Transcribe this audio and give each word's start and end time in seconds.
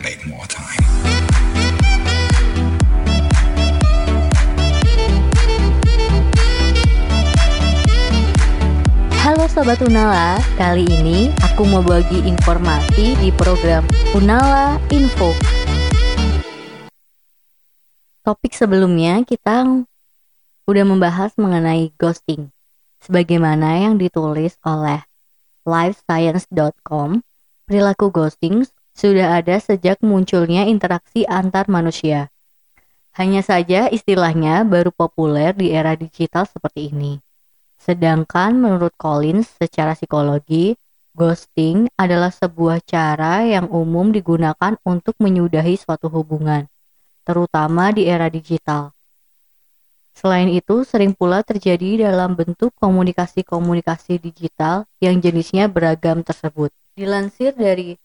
make 0.00 0.24
more 0.24 0.48
time. 0.48 0.80
Halo 9.20 9.44
Sobat 9.52 9.84
Unala, 9.84 10.40
kali 10.56 10.88
ini 10.88 11.28
aku 11.44 11.68
mau 11.68 11.84
bagi 11.84 12.24
informasi 12.24 13.20
di 13.20 13.28
program 13.36 13.84
Unala 14.16 14.80
Info. 14.88 15.36
Topik 18.24 18.56
sebelumnya 18.56 19.20
kita 19.24 19.84
udah 20.64 20.84
membahas 20.88 21.36
mengenai 21.36 21.92
ghosting. 22.00 22.48
Sebagaimana 23.00 23.84
yang 23.84 24.00
ditulis 24.00 24.56
oleh 24.64 25.04
lifescience.com, 25.64 27.20
perilaku 27.68 28.12
ghosting 28.12 28.64
sudah 29.00 29.40
ada 29.40 29.56
sejak 29.56 30.04
munculnya 30.04 30.68
interaksi 30.68 31.24
antar 31.24 31.72
manusia. 31.72 32.28
Hanya 33.16 33.40
saja 33.40 33.88
istilahnya 33.88 34.60
baru 34.68 34.92
populer 34.92 35.56
di 35.56 35.72
era 35.72 35.96
digital 35.96 36.44
seperti 36.44 36.92
ini. 36.92 37.16
Sedangkan 37.80 38.60
menurut 38.60 38.92
Collins 39.00 39.56
secara 39.56 39.96
psikologi, 39.96 40.76
ghosting 41.16 41.88
adalah 41.96 42.28
sebuah 42.28 42.84
cara 42.84 43.48
yang 43.48 43.72
umum 43.72 44.12
digunakan 44.12 44.76
untuk 44.84 45.16
menyudahi 45.16 45.80
suatu 45.80 46.12
hubungan, 46.12 46.68
terutama 47.24 47.88
di 47.96 48.04
era 48.04 48.28
digital. 48.28 48.92
Selain 50.12 50.52
itu, 50.52 50.84
sering 50.84 51.16
pula 51.16 51.40
terjadi 51.40 52.04
dalam 52.04 52.36
bentuk 52.36 52.76
komunikasi-komunikasi 52.76 54.20
digital 54.20 54.84
yang 55.00 55.16
jenisnya 55.16 55.72
beragam 55.72 56.20
tersebut. 56.20 56.68
Dilansir 56.92 57.56
dari 57.56 57.96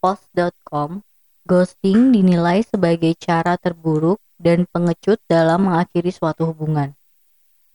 puffpost.com, 0.00 1.04
ghosting 1.44 2.16
dinilai 2.16 2.64
sebagai 2.64 3.12
cara 3.20 3.60
terburuk 3.60 4.16
dan 4.40 4.64
pengecut 4.64 5.20
dalam 5.28 5.68
mengakhiri 5.68 6.08
suatu 6.08 6.48
hubungan. 6.48 6.96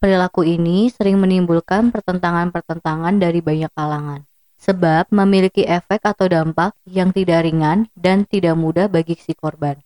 Perilaku 0.02 0.42
ini 0.42 0.90
sering 0.90 1.22
menimbulkan 1.22 1.94
pertentangan-pertentangan 1.94 3.16
dari 3.22 3.40
banyak 3.46 3.70
kalangan, 3.74 4.26
sebab 4.58 5.10
memiliki 5.14 5.64
efek 5.66 6.02
atau 6.02 6.26
dampak 6.26 6.74
yang 6.90 7.14
tidak 7.14 7.46
ringan 7.46 7.86
dan 7.94 8.26
tidak 8.26 8.58
mudah 8.58 8.90
bagi 8.90 9.16
si 9.18 9.38
korban. 9.38 9.78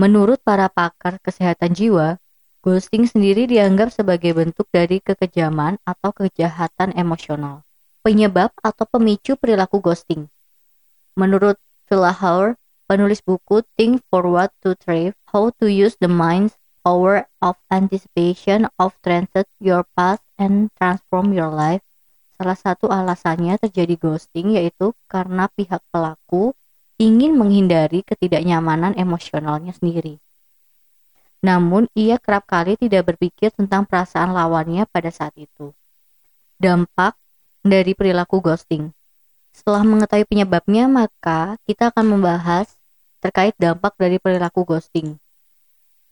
Menurut 0.00 0.40
para 0.40 0.68
pakar 0.72 1.20
kesehatan 1.20 1.76
jiwa, 1.76 2.16
ghosting 2.64 3.04
sendiri 3.04 3.44
dianggap 3.44 3.92
sebagai 3.92 4.32
bentuk 4.32 4.64
dari 4.72 5.02
kekejaman 5.02 5.76
atau 5.84 6.12
kejahatan 6.14 6.96
emosional. 6.96 7.60
Penyebab 8.00 8.50
atau 8.64 8.84
pemicu 8.88 9.36
perilaku 9.36 9.78
ghosting. 9.78 10.31
Menurut 11.12 11.60
Phila 11.88 12.12
Hauer, 12.16 12.56
penulis 12.88 13.20
buku 13.20 13.60
Think 13.76 14.00
Forward 14.08 14.48
to 14.64 14.72
Thrive, 14.76 15.12
How 15.28 15.52
to 15.60 15.68
Use 15.68 15.96
the 16.00 16.08
Mind's 16.08 16.56
power 16.80 17.28
of 17.44 17.60
anticipation 17.68 18.66
of 18.80 18.96
transit 19.04 19.46
your 19.62 19.86
past 19.94 20.24
and 20.40 20.72
transform 20.80 21.36
your 21.36 21.52
life. 21.52 21.84
Salah 22.40 22.58
satu 22.58 22.90
alasannya 22.90 23.60
terjadi 23.60 23.94
ghosting 24.00 24.58
yaitu 24.58 24.96
karena 25.06 25.46
pihak 25.52 25.78
pelaku 25.94 26.56
ingin 26.98 27.38
menghindari 27.38 28.02
ketidaknyamanan 28.02 28.98
emosionalnya 28.98 29.76
sendiri. 29.76 30.18
Namun, 31.42 31.90
ia 31.98 32.22
kerap 32.22 32.46
kali 32.46 32.78
tidak 32.78 33.14
berpikir 33.14 33.50
tentang 33.50 33.82
perasaan 33.82 34.30
lawannya 34.30 34.86
pada 34.86 35.10
saat 35.10 35.34
itu. 35.34 35.74
Dampak 36.56 37.18
dari 37.66 37.98
perilaku 37.98 38.38
ghosting. 38.38 38.94
Setelah 39.52 39.84
mengetahui 39.84 40.24
penyebabnya, 40.26 40.88
maka 40.88 41.60
kita 41.68 41.92
akan 41.92 42.16
membahas 42.16 42.72
terkait 43.22 43.54
dampak 43.60 43.94
dari 44.00 44.18
perilaku 44.18 44.64
ghosting. 44.66 45.20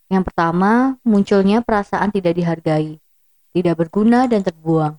Yang 0.07 0.31
pertama, 0.31 1.01
munculnya 1.03 1.65
perasaan 1.65 2.15
tidak 2.15 2.39
dihargai, 2.39 3.01
tidak 3.57 3.75
berguna 3.81 4.31
dan 4.31 4.45
terbuang. 4.45 4.95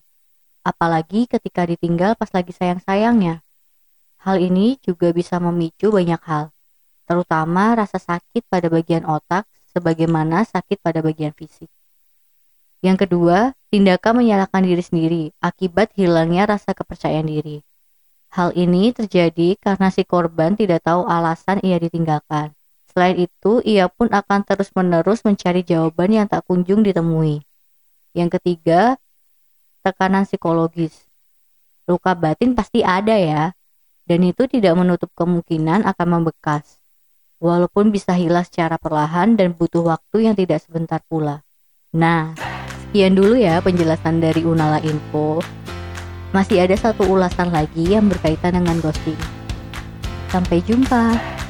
Apalagi 0.66 1.30
ketika 1.30 1.64
ditinggal 1.64 2.20
pas 2.20 2.30
lagi 2.34 2.52
sayang-sayangnya. 2.52 3.40
Hal 4.22 4.38
ini 4.38 4.78
juga 4.86 5.10
bisa 5.10 5.42
memicu 5.42 5.90
banyak 5.90 6.22
hal, 6.22 6.54
terutama 7.10 7.74
rasa 7.74 7.98
sakit 7.98 8.46
pada 8.46 8.70
bagian 8.70 9.02
otak 9.02 9.50
sebagaimana 9.74 10.46
sakit 10.46 10.78
pada 10.78 11.02
bagian 11.02 11.34
fisik. 11.34 11.72
Yang 12.86 13.08
kedua, 13.10 13.58
tindakan 13.74 14.22
menyalahkan 14.22 14.62
diri 14.62 14.84
sendiri 14.86 15.24
akibat 15.42 15.94
hilangnya 15.98 16.46
rasa 16.46 16.78
kepercayaan 16.78 17.26
diri. 17.26 17.66
Hal 18.32 18.56
ini 18.56 18.96
terjadi 18.96 19.60
karena 19.60 19.92
si 19.92 20.08
korban 20.08 20.56
tidak 20.56 20.88
tahu 20.88 21.04
alasan 21.04 21.60
ia 21.68 21.76
ditinggalkan. 21.76 22.56
Selain 22.88 23.20
itu, 23.20 23.60
ia 23.68 23.92
pun 23.92 24.08
akan 24.08 24.48
terus-menerus 24.48 25.28
mencari 25.28 25.68
jawaban 25.68 26.16
yang 26.16 26.28
tak 26.32 26.48
kunjung 26.48 26.80
ditemui. 26.80 27.44
Yang 28.16 28.40
ketiga, 28.40 28.96
tekanan 29.84 30.24
psikologis. 30.24 30.96
Luka 31.84 32.16
batin 32.16 32.56
pasti 32.56 32.80
ada 32.88 33.20
ya, 33.20 33.52
dan 34.08 34.20
itu 34.24 34.48
tidak 34.48 34.80
menutup 34.80 35.12
kemungkinan 35.12 35.84
akan 35.84 36.08
membekas. 36.08 36.80
Walaupun 37.44 37.92
bisa 37.92 38.16
hilang 38.16 38.48
secara 38.48 38.80
perlahan 38.80 39.36
dan 39.36 39.52
butuh 39.52 39.84
waktu 39.84 40.32
yang 40.32 40.40
tidak 40.40 40.64
sebentar 40.64 41.04
pula. 41.04 41.44
Nah, 41.92 42.32
sekian 42.88 43.12
dulu 43.12 43.36
ya 43.36 43.60
penjelasan 43.60 44.24
dari 44.24 44.48
Unala 44.48 44.80
Info. 44.88 45.44
Masih 46.32 46.64
ada 46.64 46.76
satu 46.80 47.04
ulasan 47.12 47.52
lagi 47.52 47.92
yang 47.92 48.08
berkaitan 48.08 48.56
dengan 48.56 48.80
ghosting. 48.80 49.20
Sampai 50.32 50.64
jumpa. 50.64 51.41